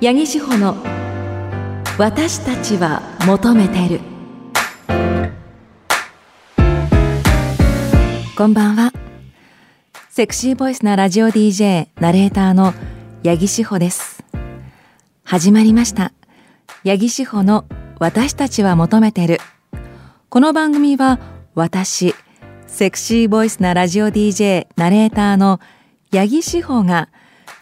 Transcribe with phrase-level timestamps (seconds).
[0.00, 0.76] 八木志保の
[1.98, 4.00] 私たちは求めてる。
[8.36, 8.92] こんばんは。
[10.08, 12.74] セクシーボイスなラジオ DJ ナレーターの
[13.24, 14.22] 八木志保です。
[15.24, 16.12] 始まりました。
[16.84, 17.64] 八木志保の
[17.98, 19.40] 私たちは求めてる。
[20.28, 21.18] この番組は
[21.56, 22.14] 私
[22.68, 25.58] セクシーボイスなラジオ DJ ナレーターの
[26.12, 27.08] 八木志保が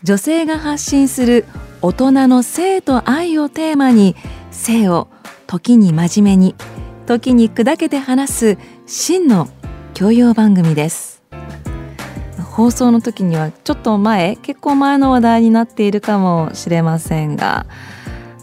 [0.02, 1.46] 女性が発信する
[1.86, 4.16] 大人の性と愛をテーマに
[4.50, 5.06] 性を
[5.46, 6.56] 時に真面目に
[7.06, 9.48] 時に砕けて話す真の
[9.94, 11.22] 教養番組です
[12.42, 17.66] 放送の時にはちょっと前結構前の話題になっているかもしれませんが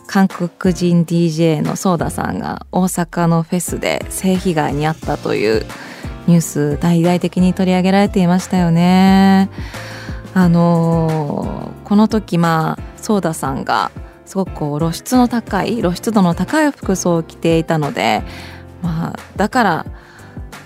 [0.08, 5.66] 韓国人 DJ のソーダさんが大阪のフェスで性被害に遭ったという
[6.28, 9.50] ニュース大々的に取り上げられていましたよね。
[10.34, 13.92] あのー、この時まあソーダさんが
[14.26, 18.24] すごくこう露出の高い露出度の高い服装を着ていたので、
[18.82, 19.86] まあ、だから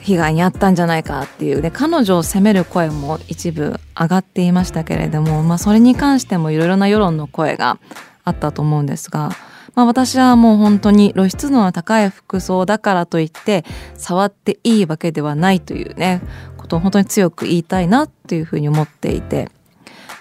[0.02, 7.78] 被害に遭ったんじゃないかっていうね彼女を責める声も一部上がっていましたけれども、まあ、それに関してもいろいろな世論の声が
[8.24, 9.32] あったと思うんですが、
[9.76, 13.66] まあ、私はもう本当に露出度の高い服装だからといって
[13.96, 16.22] 触っていいわけではないというね
[16.56, 19.50] ことを本当に強く言いたいなっていうふうに思っていて。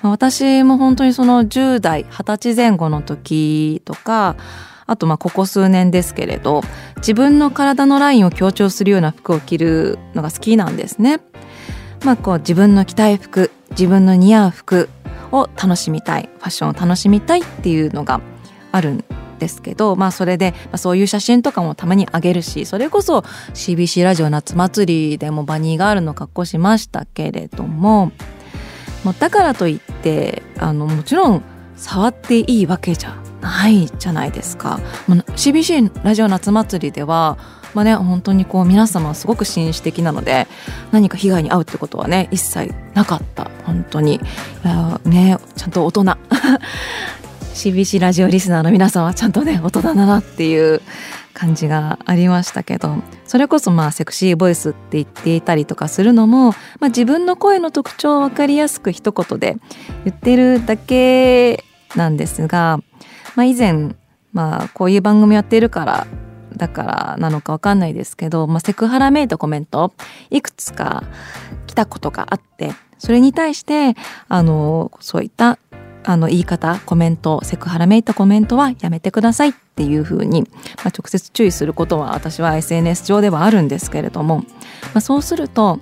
[0.02, 4.36] 私も本当にその10代20歳前後の時とか
[4.86, 6.62] あとまあここ数年ですけれど
[6.98, 11.20] 自分の体のラインを強調するような服を着るのが好きなんですね。
[12.04, 14.88] まあ、こう自分の着たい服自分の似合う服
[15.32, 18.20] を楽しみたいファッションを楽しみたいっていうのが
[18.70, 19.04] あるん
[19.38, 23.20] ですけど、まあ、それで、まあ、そういう写真とかもたまにあげるしそれこそ
[23.54, 28.12] CBC ラジオ夏祭りでもバニーガールの格好しましたけれども
[29.06, 31.42] もうだからといってあのもちろん
[31.76, 34.80] 触っていいわけじゃないじゃないですか。
[35.08, 37.38] CBC ラジオ夏祭りでは
[37.72, 40.48] まあね、本当にこう皆様すごく紳士的なので
[40.90, 43.48] 何か被害に遭うってことはね一切なかった。
[43.64, 44.20] 本当に。
[45.04, 46.02] ねちゃんと大人。
[47.54, 50.82] CBC ラジオリスナーの皆さんはちゃんとね大人だなっていう
[51.36, 59.56] 感じがありましたけどそれこそまあセクシーボイスって言っていたりとかするのも、まあ、自分の声の特徴を分かりやすく一言で
[60.04, 61.62] 言ってるだけ
[61.94, 62.80] なんですが、
[63.34, 63.94] まあ、以前、
[64.32, 66.06] まあ、こういう番組やってるから
[66.56, 69.92] だからなのか分かんないですけど、まあ、セクハラめいたコメント
[70.30, 71.04] いくつか
[71.66, 73.94] 来たことがあってそれに対して
[74.28, 75.58] あのそういった
[76.06, 80.48] あの言い方コメントセクハラめいたコメントはやめてくださいっていうふうに、ま
[80.84, 84.44] あ、直接注意することは私は SNS 上ではあるんですけれども、ま
[84.94, 85.80] あ、そうすると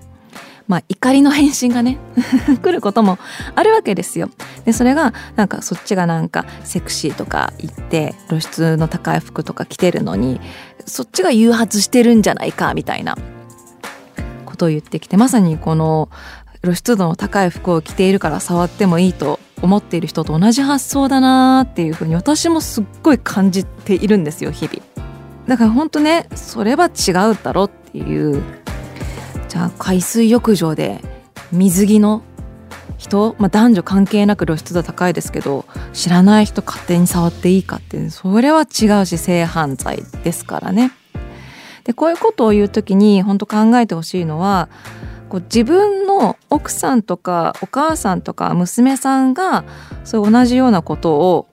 [0.66, 1.98] まあ、怒りの返信がね
[2.62, 3.18] 来ることも
[3.54, 4.30] あるわけですよ。
[4.64, 10.40] でそれがなんかそっちがなんかセクシーとか言って露出の高い服とか着てるのに
[10.86, 13.18] そっちが誘発してるんじゃないかみたいな
[14.46, 16.08] ことを言ってきてまさにこの
[16.62, 24.82] 露出度の高い服を着ているから触ってもいいと思っている人と同じ発想だなっていうふうに私もすっごい感じているんですよ日々。
[25.46, 28.42] だから本当ねそれは違うだろっていう
[29.48, 31.00] じゃあ海水浴場で
[31.52, 32.22] 水着の
[32.96, 40.92] 人、まあ、男女関係なく露出度高いですけど知らない人勝手に触っていいかってそれは違うし性犯罪ですからね。
[41.84, 44.70] でこういうことを言う時に本当考えてほしいのは
[45.34, 49.64] こう自分の奥さんとかお母さんとか娘さんが
[50.04, 51.48] そう同じようなことを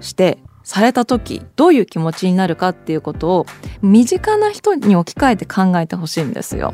[0.00, 3.46] してされた時どういう気持ちになるかっていうことを
[3.82, 6.72] 身近な人に置き換えて考えてほしいんですよ。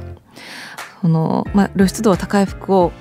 [1.01, 2.93] そのまあ、露出度は高い服を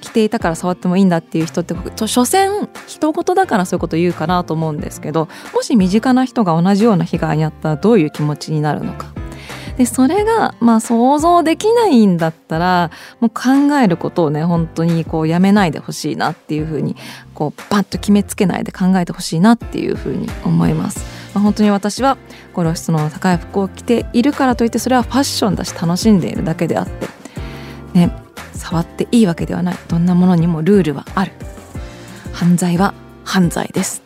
[0.00, 1.74] 着ていたから触ってもいいんだっていう人って
[2.06, 9.21] 所詮人事だからそういうこと言うかなと思うんですけどもし身近な人が同じような被害に遭ったらどういう気持ちになるのか
[9.82, 16.94] でそれがまあ想像できないんだったらもう考えることをね本当にこうやめないでほしいなっていうふうに
[17.34, 21.04] こうバッと決めつけないで考えてほしいなっていうふうに思います。
[21.34, 22.16] まあ、本当に私は
[22.52, 27.08] この質の高い服を着ているからといってそれはファッションだし楽しんでいるだけであって
[27.92, 28.14] ね
[28.52, 29.76] 触っていいわけではない。
[29.88, 31.32] どんなものにもルールはある。
[32.32, 32.94] 犯罪は
[33.24, 34.00] 犯罪です。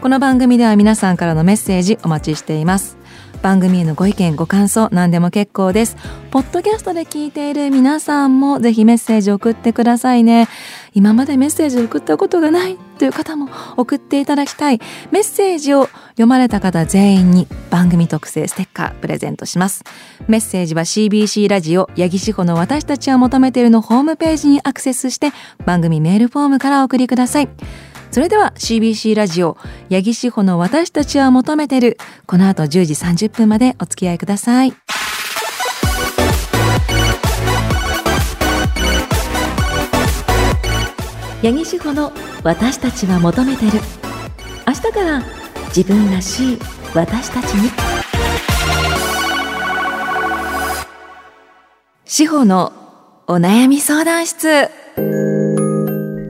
[0.00, 3.03] この番組では皆さんからのメッセージお待ちしています。
[3.44, 5.98] 番組へのご意見ご感想何でも結構です。
[6.30, 10.48] ポッドキャストで聞いている皆さんもぜひメッセージ送ってくださいね。
[10.94, 14.80] 今までメッセージ送ったことがないという方も送っていただきたい。
[15.10, 19.84] メッセージを読まれた方全員に番組特製ステッカープレゼントします。
[20.26, 25.32] メッセージは CBC ラジオ八木志保の私たちは求めているのホームページにアクセスして
[25.66, 27.48] 番組メールフォームからお送りください。
[28.14, 29.56] それでは CBC ラジオ
[29.90, 31.98] 八木志保の私たちは求めてる。
[32.28, 34.70] この後10時30分までお付き合いください。
[41.42, 42.12] 八木志保の
[42.44, 43.80] 私たちは求めてる。
[44.64, 45.20] 明日から
[45.74, 46.58] 自分らしい
[46.94, 47.68] 私たちに。
[52.04, 52.72] 志保の
[53.26, 54.68] お悩み相談室。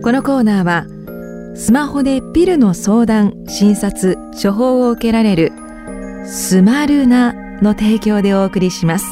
[0.02, 0.93] このコーナーは
[1.56, 5.52] スマホでピルの相談診察処方を受けられる
[6.26, 9.06] スマルナの提供でお送りします。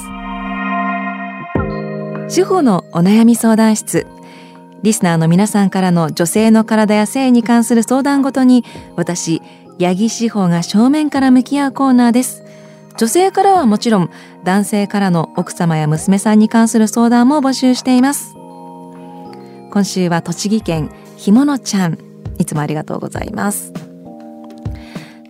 [2.29, 4.07] 志保のお悩み相談室
[4.83, 8.65] リスナーの皆さんからの女性の体や性に関する相談ごとに
[8.97, 9.41] 私
[9.79, 12.43] 八木志保が正面から向き合うコーナーです。
[12.99, 14.11] 女性からはもちろん
[14.45, 18.35] 男性からの奥様や娘さんに関する相談も募集しています。
[19.71, 22.12] 今週は栃木県ひものちゃん。
[22.43, 23.73] いつもありがとうございます。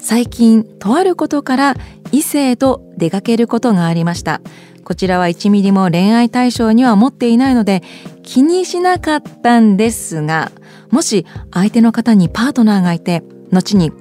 [0.00, 1.76] 最近とあることから
[2.11, 4.41] 異性と出かけることがありました。
[4.85, 7.85] こちらは1ミリも恋愛対象には持っていないので
[8.25, 10.50] 気にしなかったんですが
[10.91, 13.23] もし相手の方にパートナーがいて
[13.53, 13.93] 後に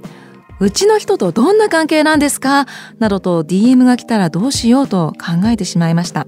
[0.60, 2.66] うちの人とどんな関係なんですか？
[2.98, 6.26] などと DM が来たらどうしようと考えてしまいました。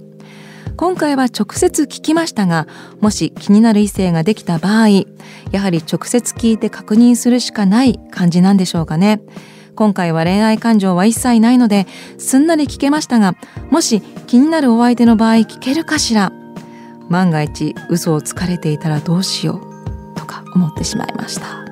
[0.75, 2.67] 今回は直接聞きましたが
[2.99, 4.87] もし気になる異性ができた場合
[5.51, 9.21] やはり直接聞いて確認するしかない感じなんでしょうかね。
[9.75, 11.87] 今回は恋愛感情は一切ないので
[12.19, 13.35] すんなり聞けましたが
[13.71, 16.31] もし気になるお相手の場合聞けるかしら。
[17.09, 19.61] 万が一嘘をつかれていたらどうしよ
[20.15, 21.63] うとか思ってしまいました。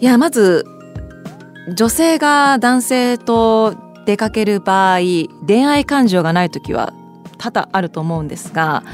[0.00, 0.66] いやまず
[1.74, 3.74] 女性が男性と
[4.06, 4.98] 出かける場合
[5.46, 6.92] 恋愛感情がない時は
[7.38, 8.84] 多々あると思うんですが、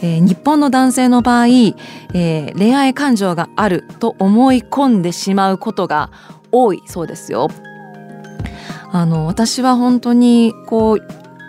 [0.00, 6.10] えー、日本の男性の場合、えー、恋愛感情があると思い込んでしまうことが
[6.52, 7.48] 多いそうですよ。
[8.92, 11.00] あの私は本当にこう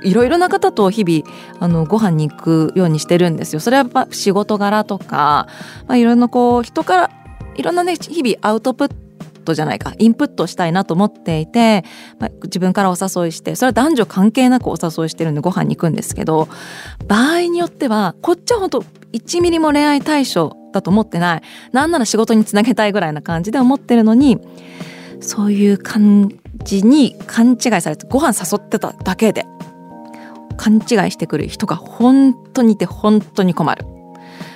[0.04, 1.24] いろいろな方と日々
[1.60, 3.60] あのご飯に行くようにしてるんですよ。
[3.60, 5.48] それはやっぱ仕事柄とか、
[5.88, 7.12] まあ、いろんなこう人から
[7.56, 9.07] いろんなね日々アウトプッ
[9.48, 11.84] トじゃないかインプットしたいなと思っていて、
[12.20, 16.48] まあ、自分からお誘いしてそれは男女関係なくお誘いしてるんでご飯に行くんですけど
[17.08, 18.82] 場合によってはこっちは本当
[19.14, 21.42] 1ミリも恋愛対象だと思ってない。
[21.72, 24.38] なんなら仕事につなげたいぐらいな感じで思ってるのに
[25.22, 26.30] そういう感
[26.64, 29.46] じに勘違いされてご飯誘ってただけで
[30.58, 33.86] 勘違いしてくる人が本当にいて本当に困る。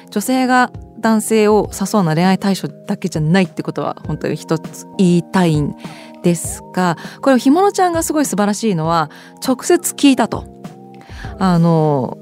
[0.10, 0.72] 女性が
[1.02, 5.76] 男性を誘うのは恋愛対象だけじゃないってことは本当に一つ言いたいん
[6.24, 9.10] ですがこれをひものちゃんがすごい素晴らしいのは
[9.46, 10.46] 直接聞いたと。
[11.40, 12.18] あの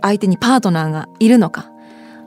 [0.00, 1.70] 相手にパートナーがいるのか。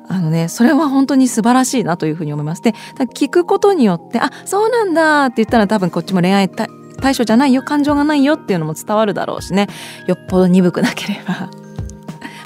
[0.07, 2.61] あのねそれは本当に素晴らしいなというふうに思います。
[2.61, 2.73] で
[3.15, 9.67] 聞くことによってあそうなんだって言ったら多分こっちも恋愛対象じゃないよ感情がないよっていうのも伝わるだろうしね。
[10.07, 11.64] よっぽど鈍くなければ。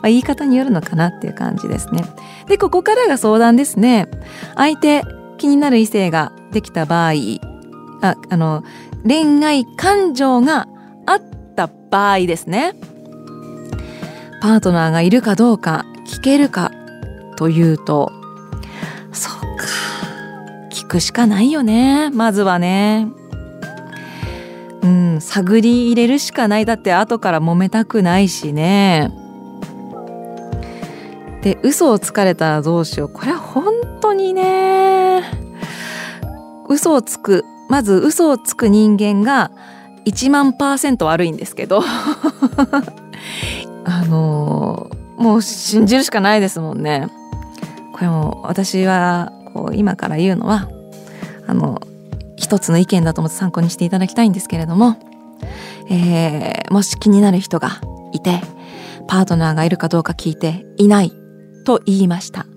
[0.01, 2.03] まあ、言い方によるのかなっていう感じですね。
[2.47, 4.07] で、ここからが相談ですね。
[4.55, 5.03] 相手、
[5.37, 7.13] 気になる異性ができた場合、
[8.01, 8.63] ああの、
[9.05, 10.67] 恋愛感情が
[11.05, 11.21] あっ
[11.55, 12.75] た場合ですね。
[14.41, 16.71] パートナーがいるかどうか聞けるか
[17.37, 18.11] というと、
[19.11, 19.65] そうか。
[20.69, 22.09] 聞くしかないよね。
[22.11, 23.07] まずはね。
[24.81, 26.65] うん、探り入れるしかない。
[26.65, 29.11] だって後から揉めたくないしね。
[31.41, 35.23] で嘘をつかれたらどうしようこれは本当にね
[36.67, 39.51] 嘘をつくまず嘘をつく人間が
[40.05, 41.81] 1万パーセント悪いんですけど
[43.85, 47.07] あのもう信じるしかないですもんね。
[47.93, 50.69] これも私はこう今から言うのは
[51.47, 51.81] あの
[52.37, 54.95] 一つの意見だと思って参考にしていただきたいんですけれども、
[55.89, 57.81] えー、もし気になる人が
[58.13, 58.41] いて
[59.07, 61.18] パートナーがいるかどうか聞いていない
[61.69, 62.47] と言いました。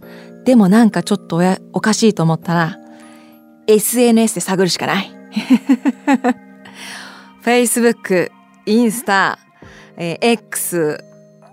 [0.47, 1.39] でもなんかちょっと
[1.75, 2.79] おかしいと思ったら、
[3.67, 5.15] SNS で探るしかない。
[7.45, 8.31] Facebook、
[8.65, 9.39] インスタ、
[9.99, 11.05] えー、X、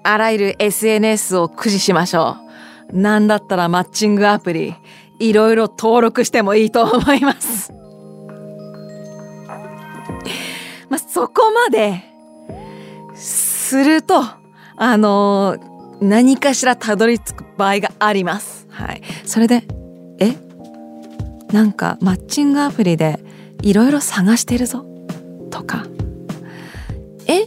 [0.06, 2.38] あらゆる SNS を駆使しましょ
[2.94, 2.98] う。
[2.98, 4.74] なんだったらマッチングアプリ、
[5.20, 7.74] いろいろ登録してもいいと思います。
[10.88, 12.06] まあ、そこまで
[13.16, 14.24] すると、
[14.78, 18.68] あのー、何かしらたどり着く場合があります。
[18.70, 19.02] はい。
[19.26, 19.64] それで、
[20.20, 20.36] え？
[21.52, 23.20] なんかマッチングアプリで
[23.62, 24.86] いろいろ探してるぞ。
[25.50, 25.86] とか、
[27.28, 27.46] え？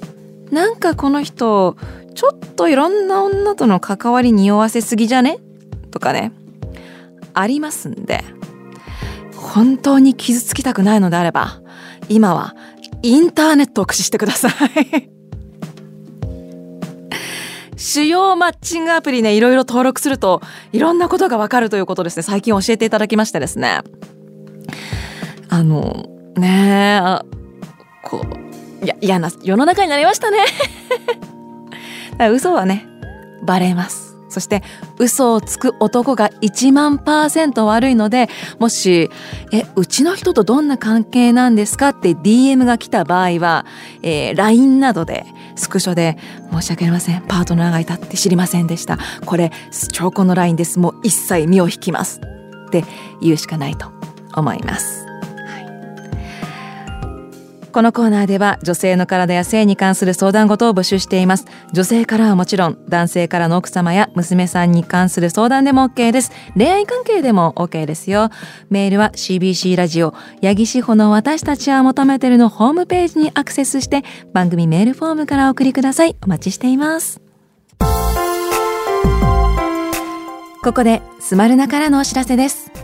[0.50, 1.76] なんかこの人、
[2.14, 5.38] ちょっといろんな女との関わり匂わせすぎじゃね？
[5.90, 6.32] とかね、
[7.32, 8.23] ありますんで、
[9.35, 11.61] 本当に傷つきたくないのであれば
[12.09, 12.54] 今は
[13.02, 15.22] インターネットを駆使してください。
[17.83, 20.41] 主要マッチングアプリねいろいろ登録すると
[20.73, 22.23] いろんなことがわかるということですね。
[22.23, 23.81] 最近教えていただきましてですね。
[25.49, 28.23] あのねえこ
[28.81, 30.45] ういや嫌な世の中になりましたね。
[32.31, 32.87] 嘘はね
[33.45, 34.12] バレます。
[34.33, 34.62] そして
[34.99, 39.11] 嘘をつく男が1万パーセント悪いのでもし
[39.53, 43.67] 「えうちの人とどんな関係なんですか?」って DM が来た場合は、
[44.03, 46.17] えー、LINE などでスクショで
[46.51, 52.21] 「申し訳ありませんパートナーがいたって知りませんでしたこれ証拠の LINE ですもう一切身を引きます」
[52.69, 52.85] って
[53.21, 53.87] 言うしかないと
[54.35, 55.01] 思います。
[57.73, 61.47] このコーナーでは女性の体や性に関する相談事を募集しています。
[61.73, 66.33] 女性からはもちろん男性からの奥様や娘さんに関する相談でも OK です。
[66.55, 68.31] 恋愛関係でも OK ですよ。
[68.69, 74.02] メールは CBC ラジオ八木志保の私たちは求めてるのホームページにアクセスして
[74.35, 76.17] 番組メールフォームからお送りください。
[76.23, 77.21] お待ちしています。
[80.62, 82.82] ここでスマルナからのお知らせです。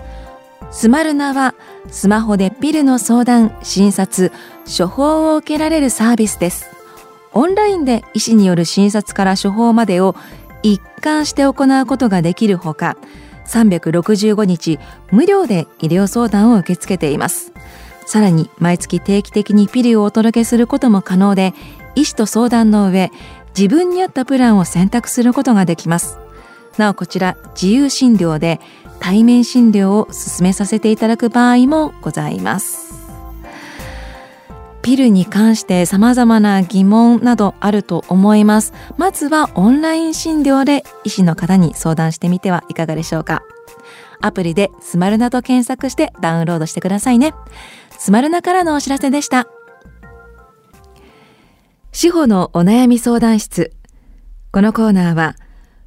[0.70, 1.54] スマルナは
[1.88, 4.32] スマホでピルの相談、診察、
[4.66, 6.66] 処方を受けられるサービスです。
[7.32, 10.14] オンラインで医師による診察から処方までを
[10.62, 12.96] 一貫して行うことができるほか、
[13.46, 14.78] 365日
[15.10, 17.52] 無料で医療相談を受け付けています。
[18.04, 21.54] さらに毎月定期的にピルをお届けすることも可能で、
[21.94, 23.10] 医師と相談の上、
[23.56, 26.18] 自分に合ったプランを選択することができます。
[26.76, 28.60] なおこちら自由診療で
[29.00, 32.88] 対面診療を進めさせていただく場合もございます。
[34.82, 38.72] ピルに関して様々な疑問などあると思います。
[38.96, 43.42] まずはオンライン診療で医師の方に相談してみてはいかがでしょうか。
[44.20, 47.34] アプリでスマルナと検索してダウンロードしてくださいね。
[47.98, 49.46] スマルナからのお知らせでした。
[51.92, 53.72] 司法のお悩み相談室。
[54.52, 55.36] このコーナーは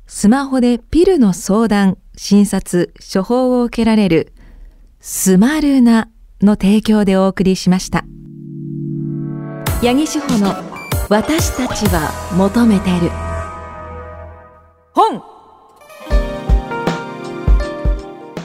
[0.05, 4.33] スマホでピルの相談診察、処方を受けられる
[4.99, 6.09] スマルナ
[6.41, 8.05] の提供でお送りしました。
[9.81, 10.53] 八木志保の
[11.09, 13.09] 私たちは求めてる。
[14.93, 15.21] 本。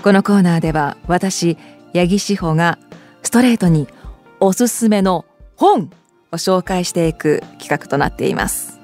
[0.02, 1.58] このコーナーでは私
[1.94, 2.78] 八木志保が
[3.22, 3.88] ストレートに
[4.40, 5.24] おすすめの
[5.56, 5.90] 本。
[6.32, 8.80] を紹介していく企画となっています。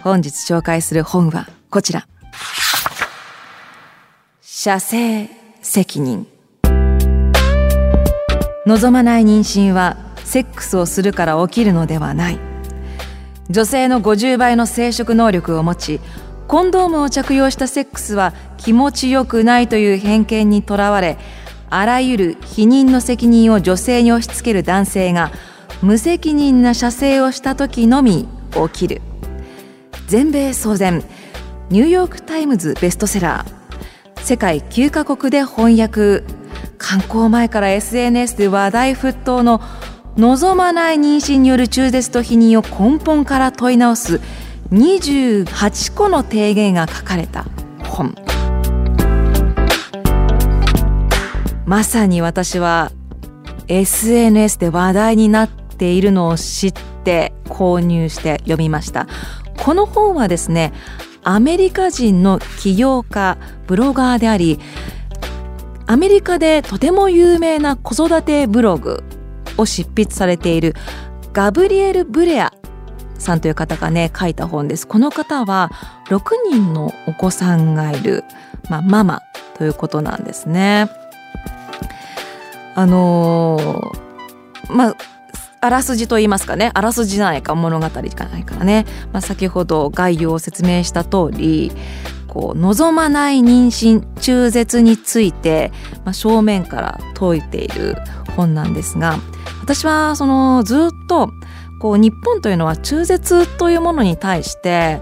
[0.00, 2.08] 本日紹介する本はこちら
[4.64, 5.28] 射精
[5.60, 6.24] 責任。
[8.64, 12.38] 望まない妊娠はセックスをするから起きるのではない。
[13.50, 16.00] 女性の50倍の生殖能力を持ち
[16.46, 21.18] コンドームを着用したセックスは気持ちよくないという偏見にとらわれ
[21.68, 25.32] あらゆる否認の責任を女性に押し付ける男性が
[25.82, 29.02] 無責任な射精をした時のみ起きる。
[30.06, 31.02] 全米騒然。
[31.70, 33.61] ニューヨーク・タイムズベストセラー。
[34.22, 36.22] 世界9カ国で翻訳。
[36.78, 39.60] 観光前から SNS で話題沸騰の
[40.16, 44.20] 望まない妊娠による中絶と否認を根本から問い直す
[44.70, 47.46] 28個の提言が書かれた
[47.84, 48.14] 本。
[51.66, 52.92] まさに私は
[53.68, 56.72] SNS で話題になっているのを知っ
[57.04, 59.08] て購入して読みました。
[59.58, 60.72] この本はですね
[61.24, 64.58] アメリカ人の起業家ブロガーであり
[65.86, 69.04] アメリカでとても有名な子育てブログ
[69.58, 70.74] を執筆されている
[71.32, 72.52] ガブリエル・ブレア
[73.18, 74.86] さんという方がね書いた本です。
[74.86, 75.70] この方は
[76.08, 78.24] 6人のお子さんがいる、
[78.68, 79.22] まあ、ママ
[79.56, 80.90] ということなんですね。
[82.74, 84.96] あのー、まあ
[85.64, 86.72] あらすじと言いますかね。
[86.74, 87.54] あらすじじゃないか。
[87.54, 91.70] 物語じゃないからね、まあ、先ほど概要を説明した通り
[92.26, 95.70] こう望まない妊娠中絶について、
[96.04, 97.94] まあ、正面から説いている
[98.36, 99.18] 本なんですが
[99.60, 101.30] 私はそのずっと
[101.78, 105.00] こう日本というのは中絶というものに対して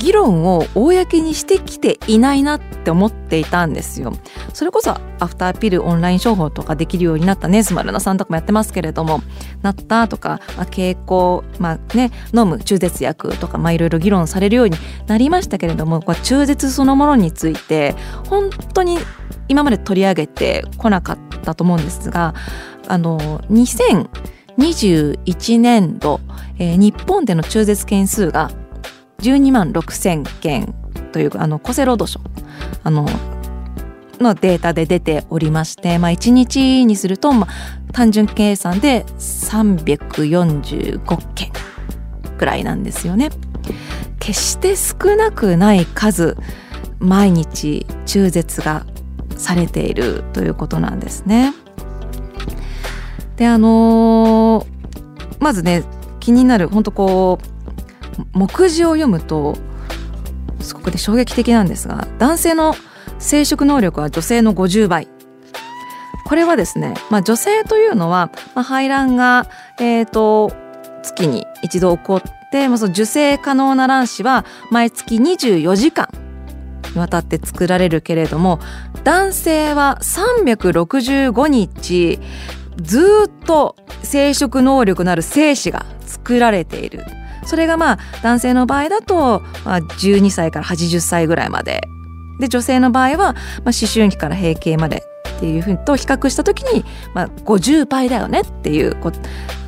[0.00, 4.14] 議論を公にしてきていないなって思っていたんですよ。
[4.54, 9.20] それこそアフターピルオンライン処方とかできるようになったねスマルナさんとかもやってますけれども
[9.60, 17.94] なったとか、まあ、経口、まあね、飲む中絶薬とか、まあ、いろいろ議論されるようになりましたけれども中絶そのものについて
[18.28, 18.98] 本当に
[19.48, 22.34] 今まで取り上げてこなかったと思うんですが
[22.88, 26.20] あの2021年度、
[26.58, 28.50] えー、日本での中絶件数が
[29.20, 30.74] 12万6千件
[31.12, 32.20] というあの厚生労働省
[32.82, 33.06] あの
[34.22, 41.50] のデータで出ておりまして、まあ、1日にすると、まあ、単純計算で345件
[42.38, 43.30] ぐらいなんですよね。
[44.18, 46.36] 決して少なくない数
[46.98, 48.84] 毎日中絶が
[49.36, 51.54] されているということなんですね。
[53.36, 54.66] であのー、
[55.40, 55.82] まずね
[56.20, 57.46] 気になる本当こう
[58.32, 59.56] 目次を読むと
[60.60, 62.74] すごくで衝撃的なんですが男性の
[63.18, 65.08] 生殖能力は女性の50倍。
[66.24, 69.48] これはですね、まあ、女性というのは、まあ、排卵が、
[69.80, 70.52] えーと、
[71.02, 72.22] 月に一度起こっ
[72.52, 76.08] て、まあ、その受精可能な卵子は毎月24時間
[76.94, 78.60] にわたって作られるけれども
[79.02, 82.20] 男性は365日
[82.80, 83.74] ずっと
[84.04, 87.04] 生殖能力のある精子が作られている。
[87.44, 91.82] それがまあ男性の場合だと、まあ、12歳から80歳ぐらいまで
[92.38, 93.32] で女性の場合は、まあ、
[93.66, 95.04] 思春期から閉経まで
[95.36, 98.96] っていうふうと比較した時に、まあ、50倍だよねっていう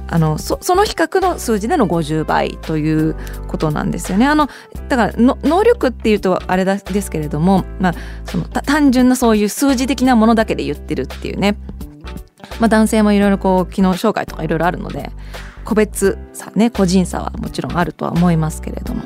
[0.09, 3.17] あのそその比較の数字での50倍という
[3.49, 4.27] ことなんですよね。
[4.27, 4.49] あの
[4.89, 7.95] だから能力っていうとあれですけれども、まあ、
[8.27, 11.57] その単純なそういう数字的なものだけで言ってるっていうね。
[12.61, 15.11] まあ、男性もいろいろこう機能障害とかいろいろあるので
[15.65, 19.03] 個別差ね個人差はもちろんあるとは思いますけれども、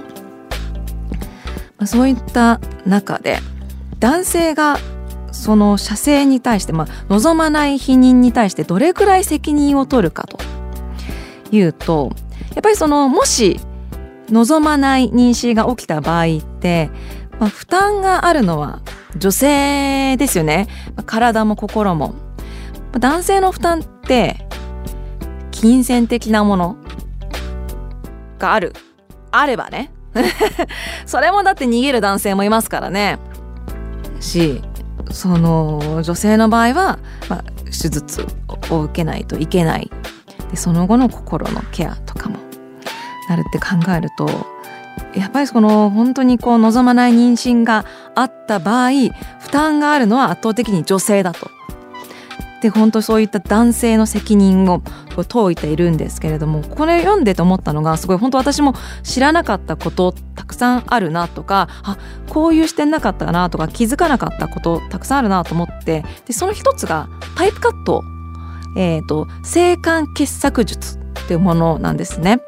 [1.79, 3.39] ま、そういった中で
[3.99, 4.79] 男性が
[5.33, 10.39] その射精に対して、まあ、望まない否認に対してどれくらい責任を取るかと。
[11.53, 12.11] いうと
[12.55, 13.61] やっぱりそのもし
[14.31, 16.91] 望まない妊娠が起きた場合って、
[17.39, 18.83] まあ、負担があるのは
[19.17, 20.67] 女性ですよね。
[21.07, 22.15] 体も心も。
[22.99, 24.49] 男性の負担って
[25.61, 26.77] 金銭的なもの。
[28.39, 28.75] がある。
[29.31, 29.91] あればね。
[31.07, 33.19] それもだって逃げる男性もいますからね。
[34.21, 34.63] し
[35.11, 36.99] その女性の場合は、
[37.31, 38.27] まあ、手術
[38.71, 39.91] を受けないといけない。
[40.51, 42.37] でその後の心のケアとかも。
[43.31, 44.29] なるって考えると
[45.13, 48.91] やっぱりその本当にこう望まない妊娠があった場合
[49.41, 51.56] 負担があるのは圧倒的に女性だと。
[52.63, 54.83] で本当そういった男性の責任を
[55.29, 68.03] 問いているんですけれどもこれ読んでて思ったのがすごい本当私も知らなかったことたくさんあるなとかあこういう視点なかったなとか気づかなかったことたくさんあるなと思ってでその一つがパイプカット
[68.77, 72.41] えーと、性感傑作術っていうものなんですね。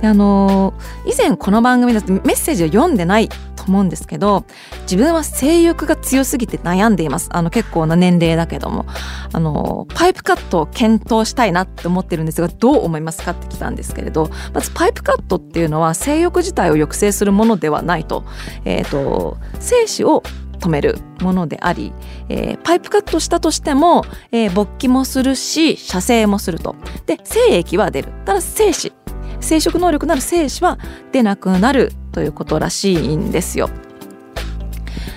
[0.00, 3.28] であのー、以前この番組でメッセージを読んでない
[3.66, 4.44] 思うんですけど
[4.82, 7.28] 自分は性欲が強すぎて悩んでいます。
[7.32, 8.86] あの結構な年齢だけども。
[9.32, 18.24] あのパイプカットを検討したいなって思ってるんですがどう思いますかって来たんですけれどまずパイプカットっていうのは性欲自体を抑制するものではないと,、
[18.64, 20.22] えーと精子を
[20.58, 21.92] 止めるものであり、
[22.30, 26.76] えー、パイプカットしたとしても、えー、勃起もするし射精もすると。
[27.04, 28.12] で精液は出る。
[28.24, 28.92] ただ精子
[29.40, 30.78] 生殖能力のある精子は
[31.12, 33.70] 出なくなるということらしいんですよ。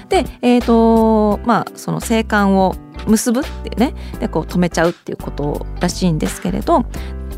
[0.09, 2.75] でえ、ー、とまあその性感を
[3.07, 6.85] 結ぶっていうねでこう止めちゃうっていうことらしいんですけれど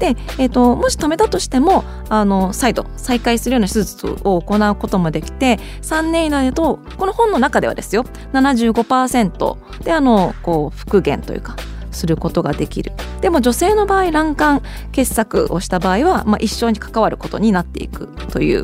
[0.01, 11.55] で、えーと、もし止めたとしてもあの再度再開するような手術を行うこともできて3年以内だとこの本の中ではですよ75%であのこう復元というか
[11.91, 12.91] することができる。
[13.21, 18.63] でも女性の場合卵管結作をした場合は、まあ、一生に関わることになっていくという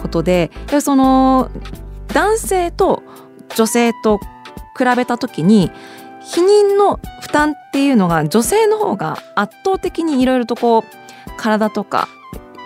[0.00, 1.50] ことでその
[2.08, 3.02] 男性と
[3.56, 5.70] 女性と比べた時に
[6.22, 10.82] 避妊の負担っていうのが女性の方が圧倒的にいろいろとこう
[11.36, 12.08] 体とか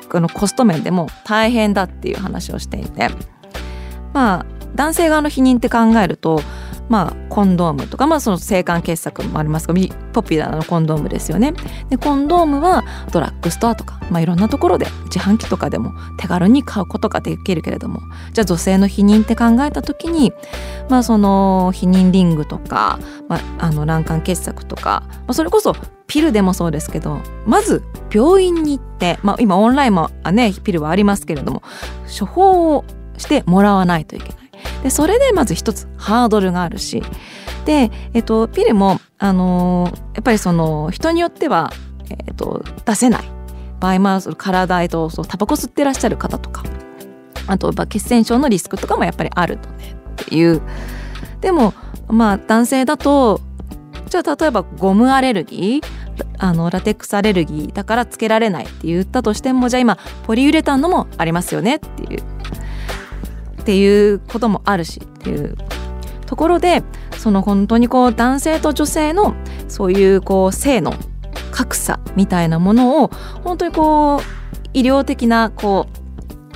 [0.08, 3.10] このコスト面でも大変だっていう話をしていて。
[4.12, 6.40] まあ男性側の避妊って考えると
[6.88, 9.74] まあ、コンドームとか、まあ、その性感傑作もありますが
[10.12, 11.54] ポピュラーなコンドームですよね。
[11.90, 18.00] でコンドームはドラッグストアとか、まあ、いろんなところで自販機とかでも手軽に買うことができるけれども
[18.32, 20.32] じゃあ女性の避妊って考えた時に、
[20.88, 25.74] まあ、その避妊リングとか、まあ、あの卵管傑作とか、まあ、それこそ
[26.06, 31.62] ピルでもそうですけどまず病院に行って、まあ、今オンラインもねピルはありますけれども
[32.18, 32.84] 処方を
[33.18, 34.47] してもらわないといけない。
[34.82, 37.02] でそれでまず一つハードルがあるし。
[37.64, 41.70] で、えっと、ピルも、あの、やっぱりその人によっては、
[42.10, 43.24] えっと、出せない。
[43.80, 46.64] 場合も体へとそうタバコ吸ってらっしゃる方とか。
[47.46, 49.96] あと血栓症のリスクとかもやっぱりあるとね。
[50.22, 50.60] っていう。
[51.40, 51.74] でも
[52.08, 53.40] まあ男性だと
[54.08, 55.82] じゃあ例えばゴムアレルギー
[56.38, 62.22] あのラテックスアレルギーだからつけられないって言ったとしてもじゃあ今ポリウレタンのもありますよねっていう。
[63.60, 65.56] っていうこともあるしっていう
[66.26, 66.82] ところで
[67.16, 69.34] その本当にこう男性と女性の
[69.68, 70.94] そういうこう性の
[71.50, 73.08] 格差みたいなものを
[73.42, 74.20] 本当にこう
[74.74, 75.86] 医療的なこ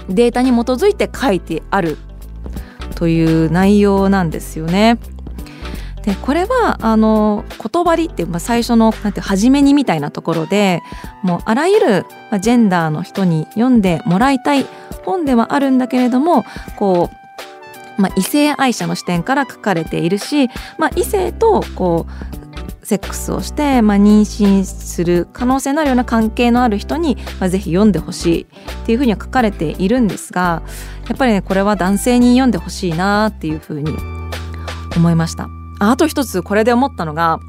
[0.09, 1.97] うデータに基づいて書いてある
[2.95, 4.99] という内容なんですよね。
[6.05, 10.83] でこれはあの言葉りっていう、まあ、最初のなんて初めにみたいなところで
[11.23, 12.07] もうあらゆる、
[12.41, 14.67] ジェンダーの人に読んでもらいたい
[15.05, 16.45] 本ではあるんだけれども
[16.77, 17.11] こ
[17.99, 28.47] う、まあ、異性愛者の視点から書かれているし、まあ、異性とこうセックスをして、まあ、妊娠する可能性のあるような関係のある人に、まあ、ぜひ読んでほしいっ
[28.87, 30.63] ていうふうには書かれているんですが
[31.09, 33.97] やっぱりねこれは男性に読んでほしいなっていうふうに
[34.97, 35.49] 思いました。
[35.79, 37.41] あと一つこれで思ったのが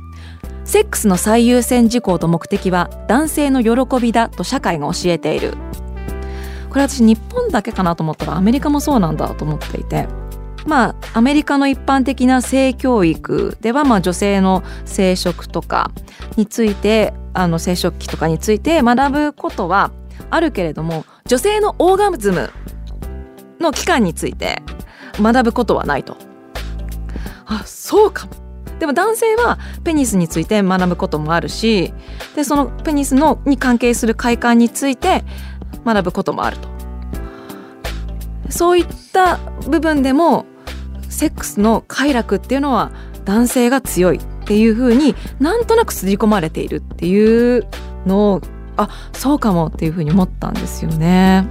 [0.66, 5.56] セックスの最優先事項と目的は男性の喜びだと社会が教えている
[6.74, 10.08] これ私日本だけかなと思ったらアメリカもそうなんだと思っていて。
[10.66, 15.92] まあアメリカの一般的な性教育ではまあ女性の生殖とか
[16.38, 19.92] についてあの生殖器とかについて学ぶことは
[20.30, 22.50] あるけれども女性のオーガズム
[23.60, 24.62] の期間について
[25.20, 26.16] 学ぶことはないと。
[27.46, 28.44] あそうかも。
[28.80, 31.94] でも男性はペニスについて学ぶこともあるし
[32.36, 35.24] でそのペニスのに関係する快感について
[35.86, 36.68] 学ぶこともあると
[38.50, 40.46] そういった部分でも
[41.10, 42.92] セックスの快楽っていうのは
[43.26, 47.68] 男性が強いっていうふうになんとなく刷り込まれているっていう
[48.06, 48.42] のを
[48.76, 51.48] あそうかもっていうふうに思ったんですよね。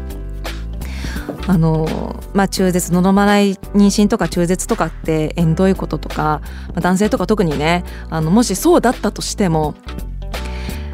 [1.49, 9.75] あのまあ、中絶望まない妊娠とか中絶とかって縁どいこととか、まあ、男性とか特にねあのもしそうだったとしても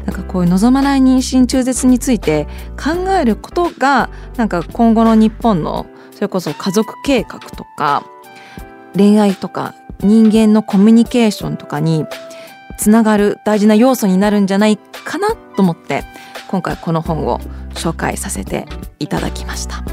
[0.05, 8.05] なんかこういう望まない妊娠中絶について考えることがなんか今後の日本のそれこそ家族計画とか
[8.95, 12.05] 恋愛とか人間のコミュニケーションとかに
[12.77, 16.03] つながる大事な要素になるんじゃないかなと思って
[16.47, 17.39] 今回この本を
[17.73, 18.65] 紹介させて
[18.99, 19.83] いただきました。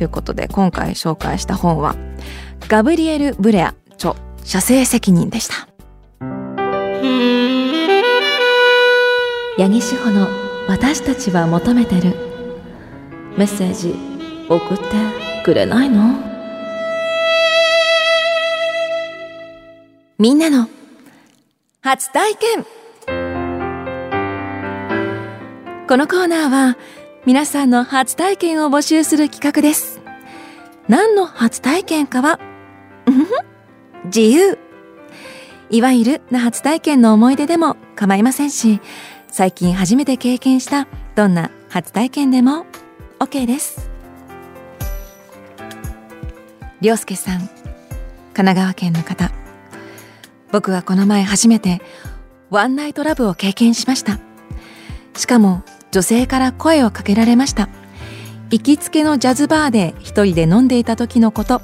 [0.00, 1.94] ということで今回紹介した本は
[2.68, 5.68] ガブリエル・ブレア著写生責任でした
[9.58, 10.28] 八木志保の
[10.68, 12.14] 私たちは求めてる
[13.36, 13.94] メッセージ
[14.48, 14.84] 送って
[15.44, 16.14] くれないの？
[20.18, 20.68] みんなの
[21.82, 22.64] 初体験
[25.88, 26.76] このコーナーは
[27.26, 30.00] 皆さんの初体験を募集する企画です。
[30.88, 32.38] 何の初体験かは、
[34.06, 34.58] 自由。
[35.68, 38.80] いわゆるな初体験の思い出でも構いませんし、
[39.32, 42.66] 最近初めて経験したどんな初体験でも
[43.18, 43.90] ？OK です。
[46.80, 47.50] りょうすけさん、神
[48.34, 49.30] 奈川県の方。
[50.52, 51.80] 僕はこの前初めて
[52.50, 54.18] ワンナイトラブを経験しました。
[55.16, 57.68] しかも女性から声をかけられました
[58.50, 61.62] 行きつけのジャズバーで一人で飲んでいた時のこと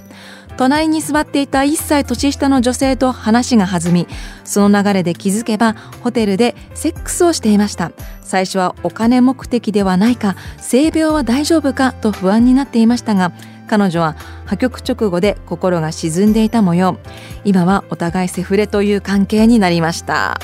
[0.57, 4.09] 隣に座っていた1歳年下の女性と話が弾み
[4.45, 7.93] その流れで気づけばホテルでセックスをしていました。
[8.23, 13.33] 最初はお金目的ではないか性病は大丈夫かと不安になっていましたが
[13.69, 14.17] 彼女は
[14.47, 16.99] 破局直後で心が沈んでいた模様。
[17.45, 20.41] 今はお互いセフレという関係になりました。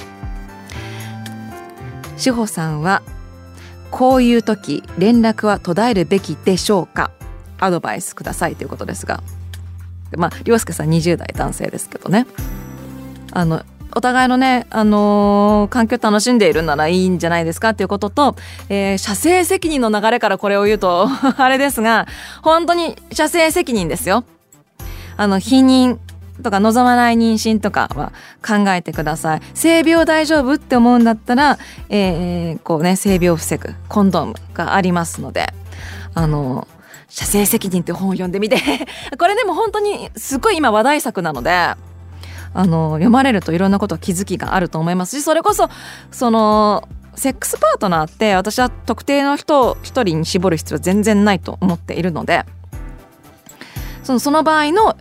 [2.16, 3.02] 志保さんは
[3.90, 7.10] こういう時連絡は途絶えるべきでしょうか？
[7.58, 9.22] アドバイスくださいということですが。
[10.16, 12.26] まあ涼介さん20代男性ですけどね。
[13.32, 13.62] あの
[13.94, 17.70] お互いのね、あのー、環境楽しんでいるならいいんじゃないですか？
[17.70, 18.36] っていうことと、
[18.70, 22.06] えー、射精責任の流れからこれを言うと あれですが
[22.42, 24.24] 本当に射精責任ですよ。
[25.18, 25.98] あの否認
[26.42, 28.12] とか望まない妊娠とかは
[28.44, 29.42] 考えてください。
[29.52, 31.58] 性病大丈夫って思うんだったら、
[31.90, 35.52] えー、こうね性病を防ぐコンドームがありますので
[36.14, 36.66] あの
[37.12, 38.56] 射精責任って本を読んでみて。
[39.18, 41.76] これでも本当にすごい今話題作なのであ
[42.54, 45.68] の読まれるといろんなこと気づきがあると思いますしそれこそ
[46.10, 52.44] そのセックスパートナーって私は特定の人を一人に絞る必要は全然ないと思っているので
[54.02, 54.96] そのその場合の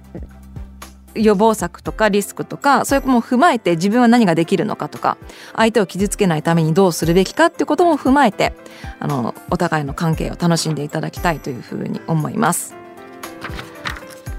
[1.16, 5.18] 予防策とかリスクとかそういうことも踏まえて自分は何ができるのかとか
[5.56, 8.54] 相手を傷つけないためにどうするべきかっていうことも踏まえて
[9.00, 12.76] あのお互いの関係を楽しんでいただきたいというふうに思います。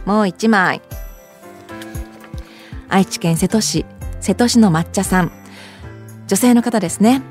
[0.05, 0.83] もう一枚。
[2.89, 3.87] 愛知県瀬戸市
[4.21, 5.33] 瀬戸市の抹茶さん。
[6.27, 7.23] 女性の方ですね。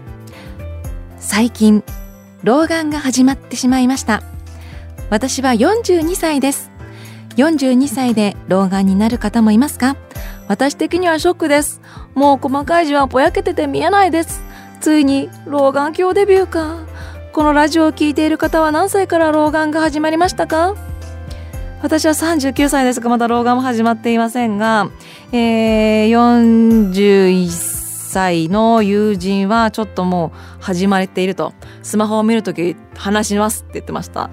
[1.19, 1.83] 最近
[2.43, 4.23] 老眼が始まってしまいました。
[5.09, 6.70] 私は42歳です。
[7.35, 9.95] 42歳で老眼になる方もいますか？
[10.47, 11.81] 私的にはショックです。
[12.13, 14.41] もう細かい字はぼやけてて見えないです。
[14.79, 16.79] ついに老眼鏡デビューか。
[17.33, 20.75] このラジオを聴いている方は何歳から老眼が始まりましたか？
[21.81, 24.91] 私は39歳ですがまだ老眼も始まっていませんが、
[25.31, 34.29] えー、41歳の友人はちょっともう始まっているとスマホを見るとき話しますって言ってました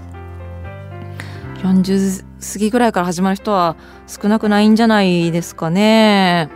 [1.63, 6.49] 40過ぎぐらいから始まる人は少なくないんじゃないですかね。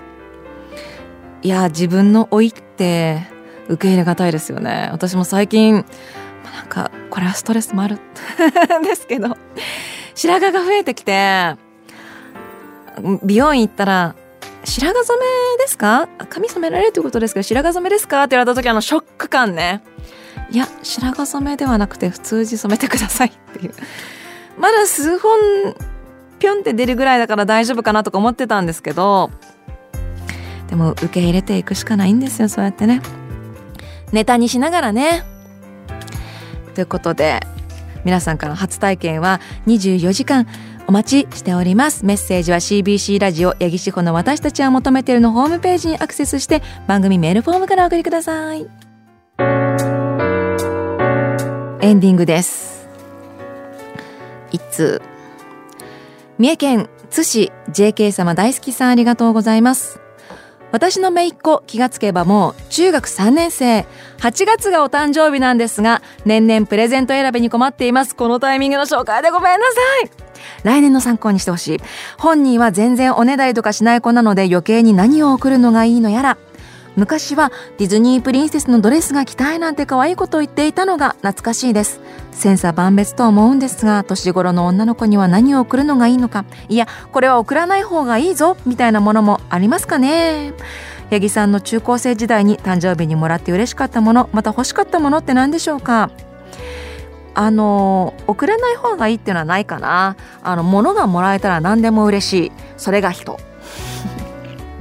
[1.43, 3.27] いや自分の老いって
[3.69, 4.89] 受け入れがたいですよね。
[4.93, 7.99] 私も最近なんかこれはストレスもある。
[8.85, 9.37] ですけど
[10.15, 11.57] 白髪が増えてきて
[13.23, 14.15] 美容院行ったら
[14.65, 15.25] 白髪染め
[15.65, 16.09] ですか？
[16.29, 18.23] 髪染められるということですけど白髪染めですか？
[18.23, 19.83] って言われた時あのショック感ね。
[20.51, 23.75] いや白髪染めではなくて普通に染めてくださいっていう。
[24.59, 25.75] まだ数本
[26.39, 29.31] ぴょんって出るぐらいだから大丈夫かなとか思ってたんですけど
[30.69, 33.03] でも受け入れていくしかないんですよそうやってね。
[34.13, 35.25] ネタにしながらね。
[36.75, 37.41] ということで
[38.05, 40.47] 皆さんからの初体験は24時間
[40.87, 42.05] お待ちしております。
[42.05, 48.67] メッセージは CBC ラジオ八木志保の私たちは求めているのホームページにアクセスして番組メールフォームからお送りください。
[51.81, 52.72] エンディングです。
[54.53, 55.03] 一通。
[56.39, 60.01] 三重県津市 JK 様大好きさんありがとうございます。
[60.73, 63.87] 私の姪っ子気がつけばもう中学3年生。
[64.19, 68.17] 8月がお誕生日なんですが年々プレゼント選びに困っています。
[68.17, 70.11] このタイミングの紹介でごめんなさい。
[70.65, 71.81] 来年の参考にしてほしい。
[72.19, 76.39] 本人は全然おねだりとかしない子なので余計に何を送るのがいいのやら。
[76.97, 82.01] 昔はディズニープリンセスのドレスが着たいなんて可愛いことを言っていたのが懐かしいです。
[82.33, 86.45] 千差万別と思うんですが年頃の女の子には何を送るのがいいのか。
[86.69, 90.53] いやこれは送らない方がいいぞみたいなものもありますかね。
[91.11, 96.11] 八木さんの中高生時代に誕生日にもらって嬉しかったものまた欲しかったものって何でしょうか。
[97.35, 100.17] あの送らない方がいいっていうのはないかな。
[100.43, 102.53] あの物がもらえたら何でも嬉しい。
[102.77, 103.39] それが人。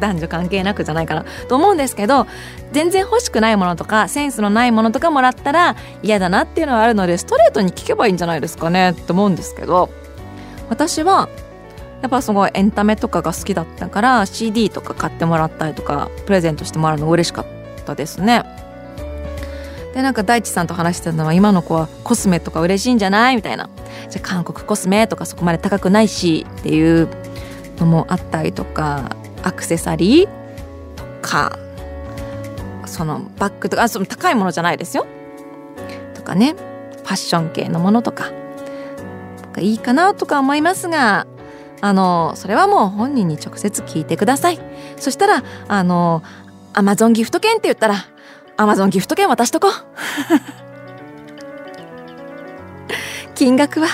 [0.02, 2.28] 男女関係なくじゃないかなと思うんですけど
[2.74, 9.90] 全然欲しくないものとかセンスのないものとかもらったら嫌だなっていうのはあるのでストレートに聞けばいいんじゃないですかねって思うんですけど
[10.70, 11.30] 私は
[12.02, 17.46] やっぱすごいエンタメとかが好きだったから CD とか買ってもらったりとかプレゼントしてもらうの嬉しかっ
[17.86, 18.44] たですね。
[19.94, 23.36] でなんか大地さんと話してたのは今の子はコスメとか嬉しいんじゃない？
[23.36, 23.70] みたいな
[24.10, 27.10] じゃあ韓国コスメとかそこまで高くないしっていう
[27.78, 30.28] のもあったりとかアクセサリー
[30.96, 31.58] とか
[32.86, 35.06] そのバッグとかあその高いものじゃないですよ。
[36.14, 36.56] とかね。
[37.04, 38.32] ファッション系のものとか。
[39.60, 41.28] いいかなとか思いますが
[41.82, 44.60] あのそれはもう本人に直接聞いてください。
[44.98, 46.24] そしたらあの
[46.74, 48.06] アマゾンギフト券って言ったら
[48.56, 49.72] アマゾンギフト券渡しとこう。
[53.36, 53.88] 金額は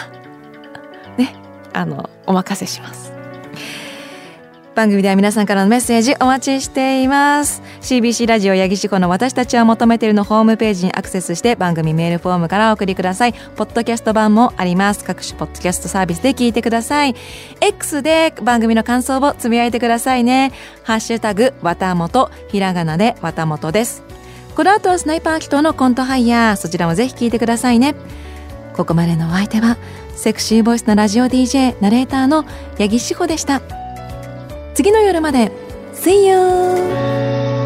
[1.18, 1.34] ね
[1.74, 3.17] あのお任せします。
[4.78, 7.64] 番組では皆さんからのメッセージお待ちしています。
[7.82, 13.34] CBC ラジオ八木志子の私たちは求めているのホームページにアクセスして番組メールフォームからお送りください。
[13.34, 15.04] ポッドキャスト版もあります。
[15.04, 17.16] 各種ポッドキャストサービスで聞いてください。
[17.60, 20.52] X で番組の感想をつぶやいてくださいね。
[20.84, 24.04] ハッシュタグわたもとひらがなでわたもとです。
[24.54, 26.56] この後はスナイパー祈祷のコントハイヤー。
[26.56, 27.96] そちらもぜひ聞いてくださいね。
[28.76, 29.76] ここまでのお相手は
[30.16, 32.44] セクシーボイスのラジオ DJ ナレーターの
[32.78, 33.87] 八木志保でした。
[34.78, 35.52] 次の夜まで
[35.96, 37.57] See you!